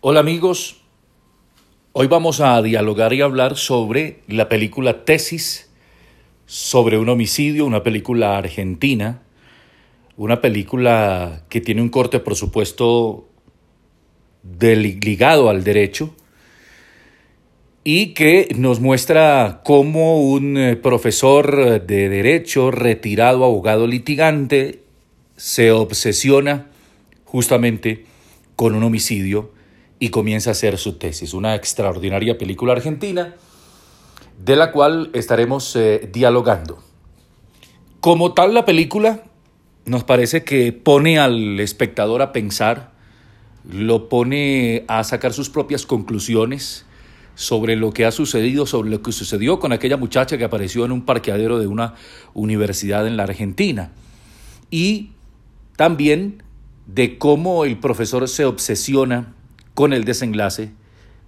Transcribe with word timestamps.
Hola 0.00 0.20
amigos, 0.20 0.76
hoy 1.90 2.06
vamos 2.06 2.40
a 2.40 2.62
dialogar 2.62 3.12
y 3.14 3.20
hablar 3.20 3.56
sobre 3.56 4.20
la 4.28 4.48
película 4.48 5.04
Tesis 5.04 5.72
sobre 6.46 6.98
un 6.98 7.08
homicidio, 7.08 7.66
una 7.66 7.82
película 7.82 8.38
argentina, 8.38 9.22
una 10.16 10.40
película 10.40 11.42
que 11.48 11.60
tiene 11.60 11.82
un 11.82 11.88
corte 11.88 12.20
por 12.20 12.36
supuesto 12.36 13.26
ligado 14.60 15.50
al 15.50 15.64
derecho 15.64 16.14
y 17.82 18.14
que 18.14 18.54
nos 18.56 18.78
muestra 18.78 19.62
cómo 19.64 20.22
un 20.22 20.58
eh, 20.58 20.76
profesor 20.76 21.84
de 21.84 22.08
derecho, 22.08 22.70
retirado 22.70 23.44
abogado 23.44 23.88
litigante, 23.88 24.78
se 25.36 25.72
obsesiona 25.72 26.70
justamente 27.24 28.06
con 28.54 28.76
un 28.76 28.84
homicidio 28.84 29.57
y 29.98 30.10
comienza 30.10 30.50
a 30.50 30.52
hacer 30.52 30.78
su 30.78 30.94
tesis, 30.94 31.34
una 31.34 31.54
extraordinaria 31.54 32.38
película 32.38 32.72
argentina 32.72 33.34
de 34.38 34.56
la 34.56 34.70
cual 34.70 35.10
estaremos 35.14 35.74
eh, 35.76 36.08
dialogando. 36.12 36.78
Como 38.00 38.32
tal 38.34 38.54
la 38.54 38.64
película 38.64 39.24
nos 39.84 40.04
parece 40.04 40.44
que 40.44 40.72
pone 40.72 41.18
al 41.18 41.58
espectador 41.60 42.22
a 42.22 42.32
pensar, 42.32 42.92
lo 43.68 44.08
pone 44.08 44.84
a 44.86 45.02
sacar 45.02 45.32
sus 45.32 45.50
propias 45.50 45.84
conclusiones 45.84 46.86
sobre 47.34 47.76
lo 47.76 47.92
que 47.92 48.04
ha 48.04 48.12
sucedido, 48.12 48.66
sobre 48.66 48.90
lo 48.90 49.02
que 49.02 49.12
sucedió 49.12 49.58
con 49.58 49.72
aquella 49.72 49.96
muchacha 49.96 50.38
que 50.38 50.44
apareció 50.44 50.84
en 50.84 50.92
un 50.92 51.04
parqueadero 51.04 51.58
de 51.58 51.66
una 51.66 51.94
universidad 52.34 53.06
en 53.06 53.16
la 53.16 53.24
Argentina. 53.24 53.92
Y 54.70 55.10
también 55.76 56.42
de 56.86 57.18
cómo 57.18 57.64
el 57.64 57.78
profesor 57.78 58.28
se 58.28 58.44
obsesiona 58.44 59.34
con 59.78 59.92
el 59.92 60.02
desenlace 60.02 60.72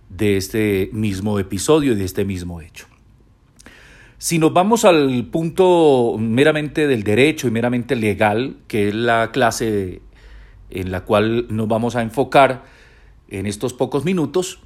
de 0.09 0.37
este 0.37 0.91
mismo 0.93 1.39
episodio 1.39 1.93
y 1.93 1.95
de 1.95 2.05
este 2.05 2.25
mismo 2.25 2.61
hecho. 2.61 2.89
Si 4.19 4.41
nos 4.41 4.53
vamos 4.53 4.85
al 4.85 5.27
punto 5.27 6.17
meramente 6.19 6.89
del 6.89 7.05
derecho 7.05 7.47
y 7.47 7.53
meramente 7.53 7.95
legal, 7.95 8.57
que 8.67 8.89
es 8.89 8.95
la 8.97 9.31
clase 9.31 10.03
en 10.69 10.91
la 10.91 11.05
cual 11.05 11.47
nos 11.49 11.69
vamos 11.69 11.95
a 11.95 12.03
enfocar 12.03 12.65
en 13.29 13.47
estos 13.47 13.73
pocos 13.73 14.05
minutos, 14.05 14.59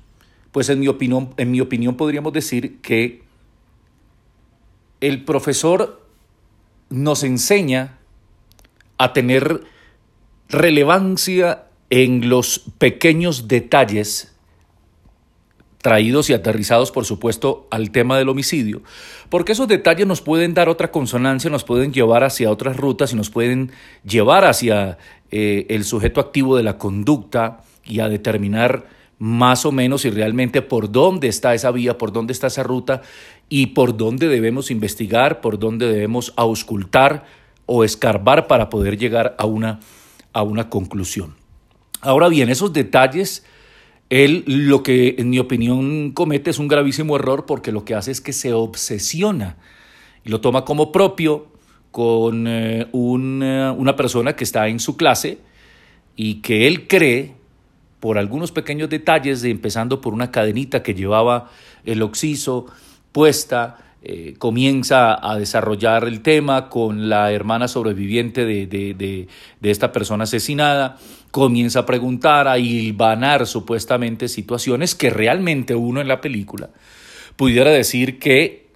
pues 0.51 0.71
en 0.71 0.81
mi 0.81 0.89
opinión, 0.89 1.35
en 1.37 1.51
mi 1.51 1.61
opinión 1.61 1.99
podríamos 1.99 2.33
decir 2.33 2.81
que 2.81 3.23
el 5.03 5.27
profesor 5.27 6.09
nos 6.89 7.23
enseña 7.23 7.99
a 8.97 9.13
tener 9.13 9.61
relevancia 10.49 11.65
en 11.91 12.29
los 12.29 12.63
pequeños 12.79 13.49
detalles 13.49 14.35
traídos 15.85 16.31
y 16.31 16.33
aterrizados, 16.33 16.91
por 16.91 17.05
supuesto, 17.05 17.69
al 17.71 17.91
tema 17.91 18.17
del 18.17 18.31
homicidio, 18.31 18.83
porque 19.29 19.53
esos 19.53 19.69
detalles 19.69 20.07
nos 20.07 20.23
pueden 20.23 20.55
dar 20.55 20.71
otra 20.71 20.91
consonancia, 20.91 21.51
nos 21.51 21.63
pueden 21.63 21.93
llevar 21.93 22.25
hacia 22.25 22.51
otras 22.51 22.79
rutas 22.79 23.13
y 23.13 23.17
nos 23.17 23.29
pueden 23.29 23.71
llevar 24.03 24.47
hacia 24.47 24.97
eh, 25.31 25.67
el 25.69 25.85
sujeto 25.85 26.23
activo 26.23 26.57
de 26.57 26.63
la 26.63 26.79
conducta 26.79 27.61
y 27.85 28.01
a 28.01 28.09
determinar 28.09 28.87
más 29.19 29.67
o 29.67 29.73
menos 29.73 30.01
si 30.03 30.11
realmente 30.11 30.63
por 30.63 30.91
dónde 30.91 31.29
está 31.29 31.53
esa 31.53 31.71
vía, 31.71 31.99
por 31.99 32.13
dónde 32.13 32.33
está 32.33 32.47
esa 32.47 32.63
ruta 32.63 33.03
y 33.51 33.67
por 33.67 33.95
dónde 33.95 34.29
debemos 34.29 34.71
investigar, 34.71 35.43
por 35.43 35.59
dónde 35.59 35.87
debemos 35.87 36.33
auscultar 36.37 37.27
o 37.67 37.85
escarbar 37.85 38.47
para 38.47 38.71
poder 38.71 38.97
llegar 38.97 39.37
a 39.39 39.45
una, 39.45 39.81
a 40.33 40.43
una 40.43 40.71
conclusión. 40.71 41.44
Ahora 42.05 42.29
bien, 42.29 42.51
esos 42.51 42.73
detalles, 42.73 43.45
él 44.11 44.45
lo 44.47 44.83
que 44.83 45.15
en 45.19 45.31
mi 45.31 45.39
opinión 45.39 46.13
comete 46.13 46.51
es 46.51 46.59
un 46.59 46.69
gravísimo 46.69 47.17
error 47.17 47.47
porque 47.47 47.73
lo 47.73 47.85
que 47.85 47.95
hace 47.95 48.11
es 48.11 48.21
que 48.21 48.35
se 48.35 48.53
obsesiona 48.53 49.57
y 50.23 50.29
lo 50.29 50.41
toma 50.41 50.65
como 50.65 50.93
propio 50.93 51.47
con 51.91 52.47
eh, 52.47 52.87
una 52.93 53.97
persona 53.97 54.37
que 54.37 54.45
está 54.45 54.69
en 54.69 54.81
su 54.81 54.97
clase 54.97 55.39
y 56.15 56.43
que 56.43 56.67
él 56.67 56.87
cree 56.89 57.35
por 58.01 58.19
algunos 58.19 58.53
pequeños 58.53 58.91
detalles, 58.91 59.41
de, 59.41 59.51
empezando 59.51 60.03
por 60.03 60.13
una 60.13 60.31
cadenita 60.31 60.83
que 60.83 60.93
llevaba 60.93 61.51
el 61.87 62.03
oxiso 62.03 62.67
puesta, 63.13 63.79
eh, 64.07 64.35
comienza 64.37 65.17
a 65.19 65.39
desarrollar 65.39 66.05
el 66.05 66.21
tema 66.21 66.69
con 66.69 67.09
la 67.09 67.33
hermana 67.33 67.69
sobreviviente 67.69 68.45
de, 68.45 68.67
de, 68.67 69.29
esta 69.63 69.93
persona 69.93 70.25
asesinada, 70.25 70.99
comienza 71.31 71.81
a 71.81 71.87
preguntar, 71.87 72.47
a 72.47 72.59
hilvanar 72.59 73.47
supuestamente 73.47 74.29
situaciones 74.29 74.95
que 74.95 75.09
realmente 75.09 75.75
uno 75.75 76.03
en 76.03 76.09
la 76.09 76.21
película 76.21 76.69
pudiera 77.37 77.71
decir 77.71 78.19
que 78.19 78.69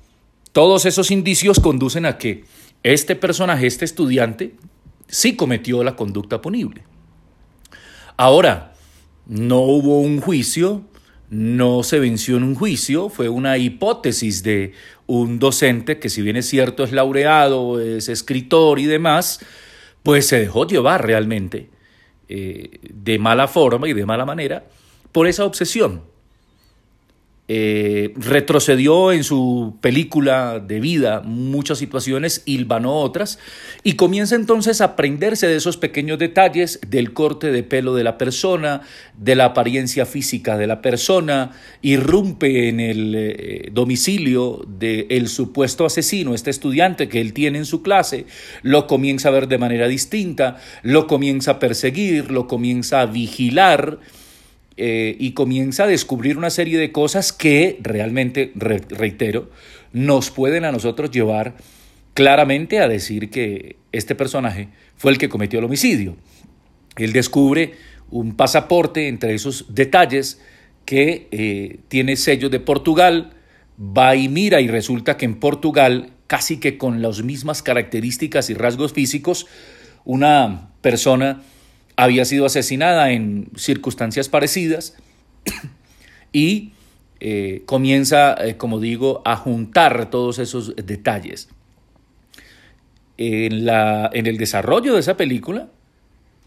todos 0.53 0.87
esos 0.87 1.11
indicios 1.11 1.61
conducen 1.61 2.07
a 2.07 2.17
que 2.17 2.45
este 2.83 3.15
personaje, 3.15 3.67
este 3.67 3.85
estudiante, 3.85 4.55
sí 5.09 5.37
cometió 5.37 5.85
la 5.85 5.95
conducta 5.95 6.41
punible. 6.41 6.85
Ahora, 8.17 8.73
no 9.27 9.61
hubo 9.61 10.01
un 10.01 10.23
juicio, 10.23 10.85
no 11.31 11.83
se 11.83 11.99
venció 11.99 12.37
en 12.37 12.43
un 12.43 12.55
juicio, 12.55 13.09
fue 13.09 13.29
una 13.29 13.59
hipótesis 13.59 14.43
de 14.43 14.73
un 15.07 15.39
docente 15.39 15.99
que 15.99 16.09
si 16.09 16.23
bien 16.23 16.37
es 16.37 16.49
cierto 16.49 16.85
es 16.85 16.93
laureado, 16.93 17.81
es 17.81 18.09
escritor 18.09 18.79
y 18.79 18.87
demás, 18.87 19.41
pues 20.03 20.27
se 20.27 20.39
dejó 20.39 20.67
llevar 20.67 21.07
realmente 21.07 21.71
eh, 22.29 22.79
de 22.83 23.19
mala 23.19 23.49
forma 23.49 23.89
y 23.89 23.93
de 23.93 24.07
mala 24.07 24.25
manera 24.25 24.67
por 25.13 25.27
esa 25.27 25.45
obsesión. 25.45 26.03
Eh, 27.51 28.13
retrocedió 28.17 29.11
en 29.11 29.25
su 29.25 29.79
película 29.81 30.61
de 30.61 30.81
vida 30.81 31.23
muchas 31.25 31.79
situaciones, 31.79 32.43
hilvanó 32.45 32.97
otras 32.97 33.39
y 33.83 33.95
comienza 33.95 34.35
entonces 34.35 34.83
a 34.83 34.85
aprenderse 34.85 35.47
de 35.47 35.57
esos 35.57 35.79
pequeños 35.79 36.19
detalles 36.19 36.79
del 36.87 37.15
corte 37.15 37.51
de 37.51 37.63
pelo 37.63 37.95
de 37.95 38.05
la 38.05 38.19
persona, 38.19 38.83
de 39.17 39.35
la 39.35 39.47
apariencia 39.47 40.05
física 40.05 40.59
de 40.59 40.67
la 40.67 40.83
persona, 40.83 41.53
irrumpe 41.81 42.69
en 42.69 42.81
el 42.81 43.15
eh, 43.17 43.71
domicilio 43.73 44.63
del 44.69 45.29
supuesto 45.29 45.87
asesino, 45.87 46.35
este 46.35 46.51
estudiante 46.51 47.09
que 47.09 47.23
él 47.23 47.33
tiene 47.33 47.57
en 47.57 47.65
su 47.65 47.81
clase, 47.81 48.27
lo 48.61 48.87
comienza 48.87 49.31
a 49.31 49.33
ver 49.33 49.49
de 49.49 49.57
manera 49.57 49.89
distinta, 49.89 50.59
lo 50.83 51.07
comienza 51.07 51.53
a 51.53 51.59
perseguir, 51.59 52.31
lo 52.31 52.47
comienza 52.47 53.01
a 53.01 53.07
vigilar, 53.07 54.01
eh, 54.81 55.17
y 55.19 55.33
comienza 55.33 55.85
a 55.85 55.87
descubrir 55.89 56.39
una 56.39 56.51
serie 56.51 56.79
de 56.79 56.93
cosas 56.93 57.33
que 57.33 57.79
realmente, 57.83 58.53
reitero, 58.55 59.51
nos 59.93 60.31
pueden 60.31 60.65
a 60.65 60.71
nosotros 60.71 61.11
llevar 61.11 61.57
claramente 62.15 62.79
a 62.79 62.87
decir 62.87 63.29
que 63.29 63.75
este 63.91 64.15
personaje 64.15 64.69
fue 64.97 65.11
el 65.11 65.19
que 65.19 65.29
cometió 65.29 65.59
el 65.59 65.65
homicidio. 65.65 66.17
Él 66.97 67.13
descubre 67.13 67.73
un 68.13 68.37
pasaporte 68.37 69.09
entre 69.09 69.35
esos 69.35 69.75
detalles 69.75 70.41
que 70.85 71.27
eh, 71.33 71.81
tiene 71.89 72.15
sellos 72.15 72.53
de 72.53 72.61
Portugal, 72.61 73.33
va 73.79 74.15
y 74.15 74.29
mira 74.29 74.61
y 74.61 74.69
resulta 74.69 75.17
que 75.17 75.25
en 75.25 75.41
Portugal, 75.41 76.13
casi 76.29 76.59
que 76.59 76.79
con 76.79 77.03
las 77.03 77.25
mismas 77.25 77.65
características 77.65 78.49
y 78.49 78.55
rasgos 78.55 78.93
físicos, 78.93 79.49
una 80.05 80.71
persona 80.83 81.43
había 81.99 82.25
sido 82.25 82.47
asesinada 82.47 83.11
en 83.11 83.51
circunstancias 83.57 84.29
parecidas 84.29 84.95
y 86.33 86.71
eh, 87.19 87.63
comienza, 87.67 88.35
eh, 88.35 88.57
como 88.57 88.79
digo, 88.79 89.21
a 89.25 89.35
juntar 89.35 90.09
todos 90.09 90.39
esos 90.39 90.77
detalles. 90.77 91.49
En, 93.17 93.67
la, 93.67 94.09
en 94.13 94.29
el 94.29 94.39
desarrollo 94.39 94.95
de 94.95 95.01
esa 95.01 95.17
película, 95.17 95.71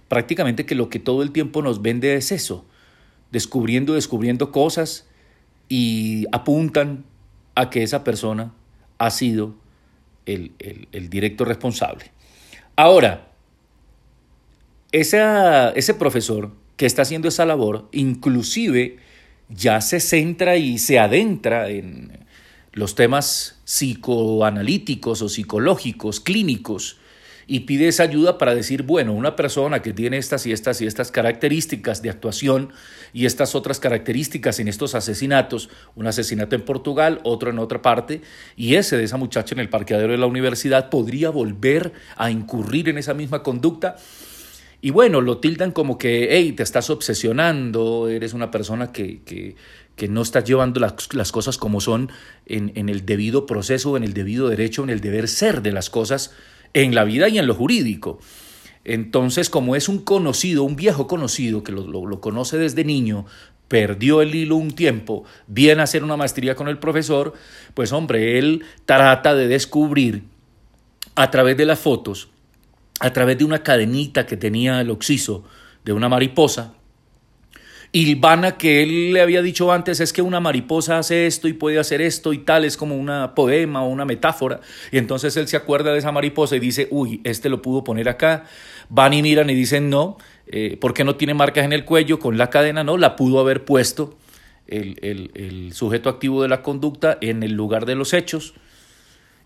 prácticamente 0.08 0.66
que 0.66 0.74
lo 0.74 0.90
que 0.90 1.00
todo 1.00 1.22
el 1.22 1.32
tiempo 1.32 1.62
nos 1.62 1.82
vende 1.82 2.16
es 2.16 2.32
eso, 2.32 2.66
descubriendo, 3.30 3.96
descubriendo 3.96 4.54
cosas 4.54 5.06
y 5.68 6.28
apuntan 6.32 7.04
a 7.56 7.70
que 7.70 7.84
esa 7.84 8.06
persona 8.06 8.54
ha 9.00 9.10
sido 9.10 9.56
el, 10.26 10.54
el 10.94 11.10
directo 11.10 11.44
responsable. 11.44 12.06
Ahora, 12.78 13.31
ese 14.92 15.94
profesor 15.94 16.52
que 16.78 16.86
está 16.86 17.04
haciendo 17.04 17.28
esa 17.28 17.46
labor, 17.46 17.88
inclusive 17.92 18.98
ya 19.50 19.82
se 19.82 20.00
centra 20.00 20.58
y 20.58 20.78
se 20.78 21.00
adentra 21.00 21.70
en 21.70 22.26
los 22.74 22.96
temas 22.96 23.60
psicoanalíticos 23.66 25.22
o 25.22 25.30
psicológicos, 25.30 26.20
clínicos, 26.20 26.98
y 27.48 27.62
pide 27.62 27.90
esa 27.90 28.04
ayuda 28.04 28.38
para 28.38 28.56
decir, 28.56 28.84
bueno, 28.84 29.14
una 29.14 29.36
persona 29.36 29.82
que 29.82 29.92
tiene 29.92 30.18
estas 30.18 30.46
y 30.46 30.54
estas 30.54 30.80
y 30.82 30.88
estas 30.88 31.12
características 31.12 32.02
de 32.02 32.10
actuación 32.10 32.72
y 33.14 33.26
estas 33.26 33.56
otras 33.56 33.82
características 33.82 34.60
en 34.60 34.70
estos 34.70 34.96
asesinatos, 34.96 35.70
un 35.96 36.08
asesinato 36.08 36.56
en 36.56 36.62
Portugal, 36.62 37.20
otro 37.24 37.50
en 37.50 37.60
otra 37.60 37.82
parte, 37.82 38.22
y 38.56 38.76
ese 38.76 38.96
de 38.96 39.04
esa 39.04 39.18
muchacha 39.18 39.54
en 39.54 39.60
el 39.60 39.70
parqueadero 39.70 40.14
de 40.14 40.18
la 40.18 40.28
universidad 40.28 40.90
podría 40.90 41.30
volver 41.30 41.92
a 42.16 42.32
incurrir 42.32 42.88
en 42.88 42.98
esa 42.98 43.14
misma 43.14 43.44
conducta 43.44 43.98
y 44.82 44.90
bueno, 44.90 45.22
lo 45.22 45.38
tildan 45.38 45.72
como 45.72 46.00
que, 46.00 46.30
hey, 46.32 46.54
te 46.54 46.64
estás 46.64 46.90
obsesionando, 46.90 48.10
eres 48.10 48.34
una 48.34 48.50
persona 48.50 48.92
que, 48.92 49.22
que, 49.22 49.56
que 49.96 50.08
no 50.08 50.24
estás 50.24 50.44
llevando 50.44 50.80
las, 50.80 51.14
las 51.14 51.32
cosas 51.32 51.58
como 51.60 51.82
son 51.82 52.12
en, 52.48 52.72
en, 52.76 52.90
el 52.90 53.06
debido 53.06 53.46
proceso, 53.46 53.96
en 53.96 54.04
el 54.04 54.14
debido 54.14 54.50
derecho, 54.50 54.84
en 54.84 54.90
el 54.90 55.00
deber 55.00 55.28
ser 55.28 55.62
de 55.62 55.72
las 55.72 55.92
cosas 55.92 56.34
en 56.74 56.96
la 56.96 57.04
vida 57.04 57.30
y 57.30 57.38
en 57.38 57.46
lo 57.46 57.54
jurídico. 57.54 58.20
Entonces, 58.84 59.52
como 59.52 59.76
es 59.76 59.88
un 59.88 60.00
conocido, 60.00 60.64
un 60.64 60.76
viejo 60.76 61.06
conocido 61.06 61.64
que 61.64 61.72
lo, 61.72 61.86
lo, 61.86 62.08
lo 62.08 62.20
conoce 62.20 62.58
desde 62.58 62.84
niño, 62.84 63.28
perdió 63.68 64.24
el 64.24 64.34
hilo 64.34 64.56
un 64.56 64.72
tiempo, 64.72 65.26
viene 65.46 65.82
a 65.82 65.84
hacer 65.84 66.04
una 66.04 66.18
maestría 66.18 66.56
con 66.56 66.68
el 66.68 66.80
profesor, 66.80 67.34
pues 67.76 67.92
hombre, 67.92 68.40
él 68.40 68.66
trata 68.86 69.36
de 69.36 69.48
descubrir 69.48 70.24
a 71.14 71.30
través 71.30 71.56
de 71.56 71.68
las 71.68 71.80
fotos 71.80 72.30
a 73.02 73.12
través 73.12 73.38
de 73.38 73.44
una 73.44 73.64
cadenita 73.64 74.26
que 74.26 74.38
tenía 74.38 74.80
el 74.80 74.92
oxiso 74.92 75.44
de 75.84 75.92
una 75.94 76.08
mariposa. 76.08 76.74
Y 77.92 78.16
Vana 78.16 78.58
que 78.58 78.84
él 78.84 79.12
le 79.12 79.22
había 79.22 79.42
dicho 79.42 79.72
antes 79.72 80.00
es 80.00 80.14
que 80.14 80.22
una 80.22 80.40
mariposa 80.40 81.00
hace 81.00 81.26
esto 81.26 81.50
y 81.50 81.54
puede 81.54 81.78
hacer 81.78 82.00
esto 82.00 82.32
y 82.32 82.38
tal, 82.38 82.64
es 82.64 82.78
como 82.78 82.96
una 82.96 83.36
poema 83.36 83.84
o 83.84 83.90
una 83.90 84.06
metáfora. 84.06 84.62
Y 84.92 84.98
entonces 84.98 85.36
él 85.36 85.48
se 85.50 85.58
acuerda 85.58 85.92
de 85.92 86.00
esa 86.00 86.12
mariposa 86.12 86.56
y 86.56 86.60
dice, 86.60 86.88
uy, 86.92 87.20
este 87.26 87.50
lo 87.50 87.62
pudo 87.62 87.84
poner 87.84 88.08
acá. 88.08 88.46
Van 88.88 89.14
y 89.14 89.22
miran 89.22 89.50
y 89.50 89.56
dicen, 89.56 89.90
no, 89.90 90.18
eh, 90.48 90.78
¿por 90.80 90.94
qué 90.94 91.04
no 91.04 91.16
tiene 91.16 91.34
marcas 91.34 91.66
en 91.66 91.74
el 91.74 91.84
cuello 91.84 92.20
con 92.20 92.38
la 92.38 92.50
cadena? 92.50 92.84
No, 92.84 92.98
la 92.98 93.18
pudo 93.18 93.40
haber 93.40 93.66
puesto 93.66 94.16
el 94.68 95.72
sujeto 95.74 96.08
activo 96.08 96.42
de 96.44 96.48
la 96.48 96.62
conducta 96.62 97.18
en 97.20 97.44
el 97.44 97.52
lugar 97.52 97.86
de 97.86 97.96
los 97.96 98.14
hechos 98.14 98.54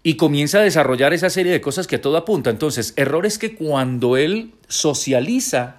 y 0.05 0.17
comienza 0.17 0.59
a 0.59 0.61
desarrollar 0.61 1.15
esa 1.15 1.31
serie 1.31 1.51
de 1.51 1.61
cosas 1.61 1.87
que 1.87 1.97
todo 1.97 2.15
apunta. 2.15 2.51
Entonces, 2.51 2.93
errores 2.95 3.39
que 3.39 3.55
cuando 3.55 4.17
él 4.17 4.51
socializa 4.67 5.77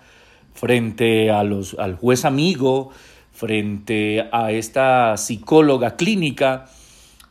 frente 0.52 1.30
a 1.30 1.44
los, 1.44 1.76
al 1.78 1.94
juez 1.94 2.24
amigo, 2.24 2.90
frente 3.30 4.28
a 4.32 4.50
esta 4.50 5.16
psicóloga 5.16 5.94
clínica, 5.94 6.68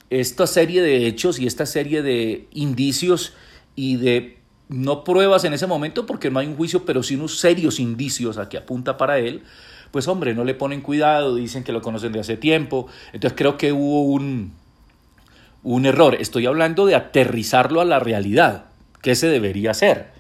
esta 0.09 0.47
serie 0.47 0.81
de 0.81 1.05
hechos 1.05 1.37
y 1.37 1.47
esta 1.47 1.65
serie 1.65 2.01
de 2.01 2.47
indicios 2.53 3.33
y 3.75 3.97
de 3.97 4.37
no 4.69 5.03
pruebas 5.03 5.43
en 5.43 5.51
ese 5.51 5.67
momento 5.67 6.05
porque 6.05 6.31
no 6.31 6.39
hay 6.39 6.47
un 6.47 6.55
juicio, 6.55 6.85
pero 6.85 7.03
sí 7.03 7.15
unos 7.15 7.39
serios 7.41 7.81
indicios 7.81 8.37
a 8.37 8.47
que 8.47 8.55
apunta 8.55 8.95
para 8.95 9.19
él, 9.19 9.43
pues 9.91 10.07
hombre, 10.07 10.33
no 10.33 10.45
le 10.45 10.53
ponen 10.53 10.79
cuidado, 10.79 11.35
dicen 11.35 11.65
que 11.65 11.73
lo 11.73 11.81
conocen 11.81 12.13
de 12.13 12.21
hace 12.21 12.37
tiempo. 12.37 12.87
Entonces 13.11 13.35
creo 13.37 13.57
que 13.57 13.73
hubo 13.73 14.03
un, 14.03 14.53
un 15.65 15.87
error. 15.87 16.15
Estoy 16.15 16.45
hablando 16.45 16.85
de 16.85 16.95
aterrizarlo 16.95 17.81
a 17.81 17.85
la 17.85 17.99
realidad, 17.99 18.65
que 19.01 19.15
se 19.15 19.27
debería 19.27 19.71
hacer. 19.71 20.11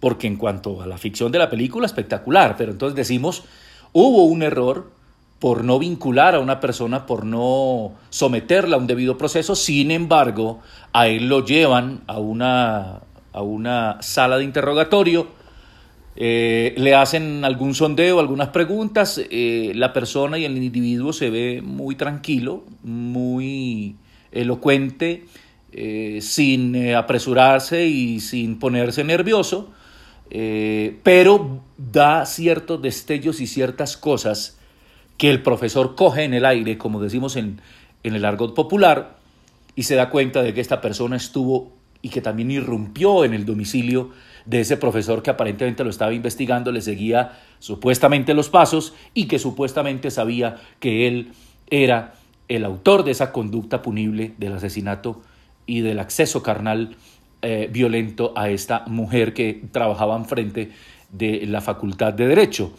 Porque 0.00 0.26
en 0.26 0.36
cuanto 0.36 0.82
a 0.82 0.86
la 0.86 0.98
ficción 0.98 1.32
de 1.32 1.38
la 1.38 1.48
película, 1.48 1.86
espectacular, 1.86 2.56
pero 2.58 2.72
entonces 2.72 2.96
decimos, 2.96 3.44
hubo 3.92 4.24
un 4.24 4.42
error 4.42 4.90
por 5.38 5.64
no 5.64 5.78
vincular 5.78 6.34
a 6.34 6.40
una 6.40 6.60
persona, 6.60 7.06
por 7.06 7.24
no 7.24 7.92
someterla 8.10 8.76
a 8.76 8.78
un 8.78 8.86
debido 8.86 9.16
proceso, 9.16 9.54
sin 9.54 9.90
embargo, 9.90 10.60
a 10.92 11.06
él 11.06 11.28
lo 11.28 11.44
llevan 11.44 12.02
a 12.06 12.18
una, 12.18 13.00
a 13.32 13.42
una 13.42 13.98
sala 14.02 14.38
de 14.38 14.44
interrogatorio, 14.44 15.28
eh, 16.16 16.74
le 16.76 16.94
hacen 16.94 17.44
algún 17.44 17.74
sondeo, 17.74 18.18
algunas 18.18 18.48
preguntas, 18.48 19.20
eh, 19.30 19.72
la 19.74 19.92
persona 19.92 20.36
y 20.36 20.44
el 20.44 20.56
individuo 20.56 21.12
se 21.12 21.30
ve 21.30 21.62
muy 21.62 21.94
tranquilo, 21.94 22.64
muy 22.82 23.96
elocuente, 24.32 25.24
eh, 25.72 26.18
sin 26.20 26.74
eh, 26.74 26.96
apresurarse 26.96 27.86
y 27.86 28.20
sin 28.20 28.58
ponerse 28.58 29.04
nervioso, 29.04 29.70
eh, 30.30 30.98
pero 31.02 31.60
da 31.76 32.26
ciertos 32.26 32.82
destellos 32.82 33.40
y 33.40 33.46
ciertas 33.46 33.96
cosas 33.96 34.58
que 35.16 35.30
el 35.30 35.42
profesor 35.42 35.94
coge 35.94 36.24
en 36.24 36.34
el 36.34 36.44
aire, 36.44 36.78
como 36.78 37.00
decimos 37.00 37.36
en, 37.36 37.60
en 38.02 38.14
el 38.14 38.24
argot 38.24 38.54
popular, 38.54 39.18
y 39.76 39.84
se 39.84 39.94
da 39.94 40.10
cuenta 40.10 40.42
de 40.42 40.54
que 40.54 40.60
esta 40.60 40.80
persona 40.80 41.16
estuvo 41.16 41.72
y 42.02 42.08
que 42.08 42.20
también 42.20 42.50
irrumpió 42.50 43.24
en 43.24 43.34
el 43.34 43.44
domicilio 43.44 44.10
de 44.46 44.60
ese 44.60 44.76
profesor 44.76 45.22
que 45.22 45.30
aparentemente 45.30 45.84
lo 45.84 45.90
estaba 45.90 46.12
investigando, 46.12 46.72
le 46.72 46.80
seguía 46.80 47.38
supuestamente 47.58 48.34
los 48.34 48.48
pasos 48.48 48.94
y 49.14 49.26
que 49.26 49.38
supuestamente 49.38 50.10
sabía 50.10 50.56
que 50.80 51.06
él 51.06 51.32
era 51.70 52.14
el 52.50 52.64
autor 52.64 53.04
de 53.04 53.12
esa 53.12 53.30
conducta 53.30 53.80
punible 53.80 54.34
del 54.36 54.54
asesinato 54.54 55.22
y 55.66 55.80
del 55.80 56.00
acceso 56.00 56.42
carnal 56.42 56.96
eh, 57.42 57.70
violento 57.72 58.32
a 58.36 58.50
esta 58.50 58.84
mujer 58.88 59.32
que 59.32 59.62
trabajaba 59.70 60.16
en 60.16 60.24
frente 60.26 60.72
de 61.12 61.46
la 61.46 61.60
Facultad 61.60 62.12
de 62.12 62.26
Derecho. 62.26 62.72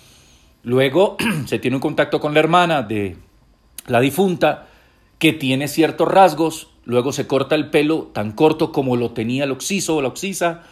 Luego 0.63 1.15
se 1.45 1.57
tiene 1.57 1.77
un 1.77 1.81
contacto 1.81 2.19
con 2.19 2.33
la 2.33 2.41
hermana 2.41 2.83
de 2.83 3.15
la 3.88 4.01
difunta 4.01 4.68
que 5.19 5.31
tiene 5.31 5.69
ciertos 5.69 6.09
rasgos, 6.09 6.69
luego 6.83 7.13
se 7.13 7.25
corta 7.25 7.56
el 7.56 7.69
pelo 7.69 8.09
tan 8.13 8.33
corto 8.33 8.74
como 8.74 8.97
lo 8.97 9.12
tenía 9.12 9.45
el 9.45 9.51
oxiso 9.51 9.95
o 9.95 10.01
la 10.01 10.09
oxisa, 10.09 10.63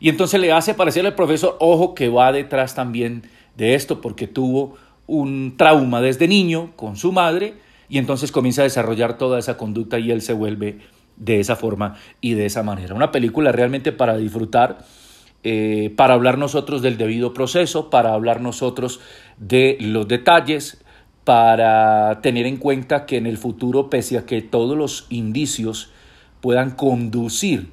y 0.00 0.08
entonces 0.08 0.40
le 0.40 0.52
hace 0.52 0.72
parecer 0.72 1.04
al 1.04 1.14
profesor, 1.14 1.56
ojo 1.60 1.94
que 1.94 2.08
va 2.08 2.32
detrás 2.32 2.74
también 2.74 3.24
de 3.56 3.74
esto 3.74 4.00
porque 4.00 4.26
tuvo 4.26 4.76
un 5.06 5.54
trauma 5.58 6.00
desde 6.00 6.28
niño 6.28 6.72
con 6.76 6.96
su 6.96 7.12
madre, 7.12 7.54
y 7.92 7.98
entonces 7.98 8.32
comienza 8.32 8.62
a 8.62 8.64
desarrollar 8.64 9.18
toda 9.18 9.38
esa 9.38 9.58
conducta 9.58 9.98
y 9.98 10.10
él 10.10 10.22
se 10.22 10.32
vuelve 10.32 10.78
de 11.16 11.40
esa 11.40 11.56
forma 11.56 11.96
y 12.22 12.32
de 12.32 12.46
esa 12.46 12.62
manera. 12.62 12.94
Una 12.94 13.12
película 13.12 13.52
realmente 13.52 13.92
para 13.92 14.16
disfrutar, 14.16 14.78
eh, 15.42 15.92
para 15.94 16.14
hablar 16.14 16.38
nosotros 16.38 16.80
del 16.80 16.96
debido 16.96 17.34
proceso, 17.34 17.90
para 17.90 18.14
hablar 18.14 18.40
nosotros 18.40 19.00
de 19.36 19.76
los 19.78 20.08
detalles, 20.08 20.82
para 21.24 22.22
tener 22.22 22.46
en 22.46 22.56
cuenta 22.56 23.04
que 23.04 23.18
en 23.18 23.26
el 23.26 23.36
futuro, 23.36 23.90
pese 23.90 24.16
a 24.16 24.24
que 24.24 24.40
todos 24.40 24.74
los 24.74 25.04
indicios 25.10 25.90
puedan 26.40 26.70
conducir 26.70 27.72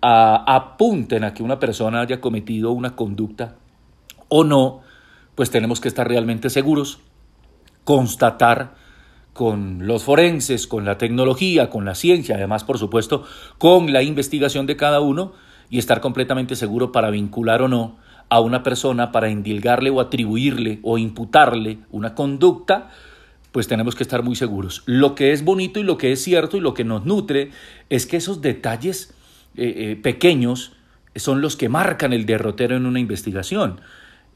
a 0.00 0.44
apunten 0.54 1.24
a 1.24 1.34
que 1.34 1.42
una 1.42 1.58
persona 1.58 2.02
haya 2.02 2.20
cometido 2.20 2.70
una 2.70 2.94
conducta 2.94 3.56
o 4.28 4.44
no, 4.44 4.82
pues 5.34 5.50
tenemos 5.50 5.80
que 5.80 5.88
estar 5.88 6.06
realmente 6.06 6.50
seguros, 6.50 7.00
constatar 7.82 8.83
con 9.34 9.86
los 9.86 10.04
forenses, 10.04 10.66
con 10.66 10.84
la 10.84 10.96
tecnología, 10.96 11.68
con 11.68 11.84
la 11.84 11.94
ciencia, 11.94 12.36
además, 12.36 12.64
por 12.64 12.78
supuesto, 12.78 13.24
con 13.58 13.92
la 13.92 14.02
investigación 14.02 14.66
de 14.66 14.76
cada 14.76 15.00
uno 15.00 15.32
y 15.68 15.78
estar 15.78 16.00
completamente 16.00 16.56
seguro 16.56 16.92
para 16.92 17.10
vincular 17.10 17.60
o 17.60 17.68
no 17.68 17.96
a 18.30 18.40
una 18.40 18.62
persona, 18.62 19.12
para 19.12 19.28
indilgarle 19.28 19.90
o 19.90 20.00
atribuirle 20.00 20.78
o 20.82 20.98
imputarle 20.98 21.78
una 21.90 22.14
conducta, 22.14 22.90
pues 23.52 23.68
tenemos 23.68 23.94
que 23.94 24.04
estar 24.04 24.22
muy 24.22 24.36
seguros. 24.36 24.82
Lo 24.86 25.14
que 25.14 25.32
es 25.32 25.44
bonito 25.44 25.80
y 25.80 25.82
lo 25.82 25.98
que 25.98 26.12
es 26.12 26.22
cierto 26.22 26.56
y 26.56 26.60
lo 26.60 26.72
que 26.72 26.84
nos 26.84 27.04
nutre 27.04 27.50
es 27.90 28.06
que 28.06 28.16
esos 28.16 28.40
detalles 28.40 29.14
eh, 29.56 29.74
eh, 29.76 29.96
pequeños 29.96 30.72
son 31.16 31.40
los 31.40 31.56
que 31.56 31.68
marcan 31.68 32.12
el 32.12 32.24
derrotero 32.24 32.76
en 32.76 32.86
una 32.86 33.00
investigación. 33.00 33.80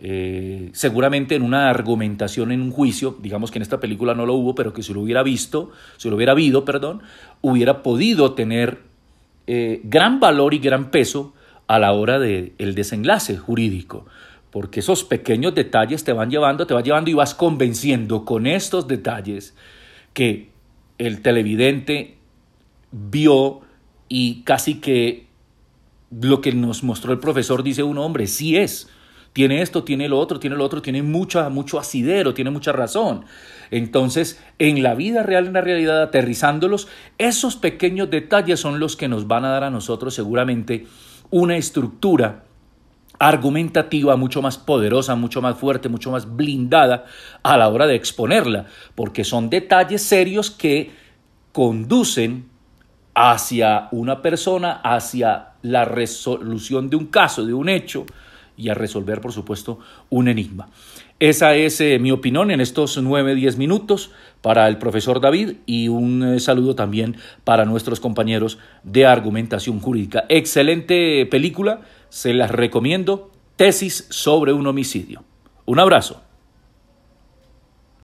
Eh, 0.01 0.71
seguramente 0.75 1.35
en 1.35 1.43
una 1.43 1.71
argumentación 1.71 2.53
en 2.53 2.63
un 2.63 2.71
juicio, 2.71 3.17
digamos 3.21 3.51
que 3.51 3.59
en 3.59 3.63
esta 3.63 3.81
película 3.81 4.15
no 4.15 4.27
lo 4.27 4.35
hubo, 4.35 4.55
pero 4.55 4.73
que 4.73 4.83
si 4.83 4.95
lo 4.95 5.01
hubiera 5.01 5.25
visto, 5.25 5.73
si 5.97 6.09
lo 6.09 6.17
hubiera 6.17 6.33
habido, 6.33 6.65
perdón, 6.65 7.03
hubiera 7.41 7.83
podido 7.83 8.35
tener 8.35 8.83
eh, 9.49 9.81
gran 9.83 10.21
valor 10.21 10.55
y 10.55 10.61
gran 10.61 10.91
peso 10.93 11.35
a 11.67 11.81
la 11.81 11.93
hora 11.93 12.21
del 12.21 12.53
el 12.59 12.77
desenlace 12.77 13.37
jurídico, 13.37 14.07
porque 14.53 14.81
esos 14.81 15.03
pequeños 15.03 15.55
detalles 15.55 16.05
te 16.05 16.13
van 16.13 16.31
llevando, 16.31 16.67
te 16.67 16.75
van 16.75 16.85
llevando 16.85 17.11
y 17.11 17.15
vas 17.15 17.35
convenciendo 17.35 18.25
con 18.25 18.47
estos 18.47 18.87
detalles 18.87 19.57
que 20.13 20.51
el 20.99 21.23
televidente 21.23 22.19
vio 22.93 23.63
y 24.09 24.43
casi 24.43 24.77
que 24.77 25.27
lo 26.11 26.41
que 26.41 26.53
nos 26.53 26.85
mostró 26.85 27.13
el 27.13 27.19
profesor 27.19 27.63
dice 27.65 27.83
un 27.83 27.99
hombre, 27.99 28.29
sí 28.29 28.57
es 28.57 28.89
tiene 29.33 29.63
esto, 29.63 29.85
tiene 29.85 30.09
lo 30.09 30.19
otro, 30.19 30.41
tiene 30.41 30.57
lo 30.57 30.65
otro, 30.65 30.83
tiene 30.83 31.03
mucha, 31.03 31.49
mucho 31.49 31.79
asidero, 31.79 32.35
tiene 32.35 32.51
mucha 32.51 32.73
razón. 32.73 33.25
Entonces, 33.71 34.43
en 34.59 34.83
la 34.83 34.95
vida 34.95 35.23
real, 35.23 35.47
en 35.47 35.53
la 35.53 35.61
realidad, 35.61 36.03
aterrizándolos, 36.03 36.89
esos 37.19 37.57
pequeños 37.57 38.11
detalles 38.11 38.61
son 38.61 38.81
los 38.81 38.97
que 38.97 39.09
nos 39.09 39.27
van 39.27 39.45
a 39.45 39.51
dar 39.51 39.65
a 39.65 39.71
nosotros 39.71 40.15
seguramente 40.15 40.87
una 41.31 41.57
estructura 41.57 42.45
argumentativa 43.19 44.17
mucho 44.17 44.43
más 44.43 44.59
poderosa, 44.59 45.15
mucho 45.17 45.43
más 45.43 45.59
fuerte, 45.59 45.89
mucho 45.89 46.11
más 46.11 46.37
blindada 46.37 47.05
a 47.43 47.57
la 47.57 47.69
hora 47.69 47.87
de 47.87 47.97
exponerla, 47.97 48.67
porque 48.95 49.25
son 49.25 49.51
detalles 49.51 50.03
serios 50.03 50.51
que 50.51 50.93
conducen 51.53 52.49
hacia 53.15 53.89
una 53.91 54.23
persona, 54.23 54.81
hacia 54.85 55.55
la 55.63 55.85
resolución 55.85 56.89
de 56.89 56.97
un 56.97 57.07
caso, 57.07 57.45
de 57.45 57.55
un 57.55 57.69
hecho, 57.69 58.07
y 58.59 58.69
a 58.69 58.75
resolver, 58.75 59.23
por 59.23 59.33
supuesto, 59.33 59.79
un 60.11 60.29
enigma. 60.29 60.69
Esa 61.21 61.55
es 61.55 61.81
eh, 61.81 61.99
mi 61.99 62.11
opinión 62.11 62.51
en 62.51 62.61
estos 62.61 62.99
nueve, 62.99 63.35
diez 63.35 63.57
minutos 63.57 64.11
para 64.43 64.69
el 64.69 64.77
profesor 64.77 65.21
David 65.21 65.55
y 65.65 65.89
un 65.89 66.35
eh, 66.35 66.41
saludo 66.41 66.75
también 66.75 67.17
para 67.45 67.65
nuestros 67.65 68.01
compañeros 68.01 68.59
de 68.83 69.07
argumentación 69.07 69.81
jurídica. 69.81 70.27
Excelente 70.29 71.25
película, 71.27 71.81
se 72.11 72.35
las 72.35 72.51
recomiendo 72.51 73.31
Tesis 73.57 74.07
sobre 74.11 74.53
un 74.53 74.67
homicidio. 74.67 75.25
Un 75.65 75.81
abrazo. 75.81 76.28